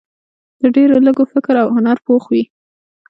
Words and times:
د 0.61 0.63
ډېرو 0.75 0.95
لږو 1.05 1.25
فکر 1.33 1.55
او 1.63 1.67
هنر 1.75 1.97
پوخ 2.05 2.23
وي. 2.31 2.43